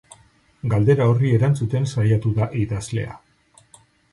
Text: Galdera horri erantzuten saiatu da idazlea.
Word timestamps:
Galdera 0.73 1.05
horri 1.11 1.33
erantzuten 1.39 1.85
saiatu 1.97 2.33
da 2.39 2.49
idazlea. 2.63 3.15